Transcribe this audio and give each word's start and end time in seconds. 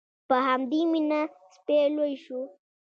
په 0.27 0.35
همدې 0.47 0.81
مینه 0.91 1.21
سپی 1.53 1.79
لوی 1.95 2.13
شو. 2.23 2.39